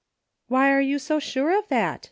[0.27, 1.99] *' Why are you so sure of that.